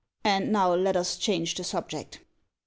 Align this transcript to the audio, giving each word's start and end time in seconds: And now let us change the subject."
And 0.23 0.51
now 0.51 0.73
let 0.73 0.95
us 0.95 1.15
change 1.15 1.53
the 1.53 1.63
subject." 1.63 2.21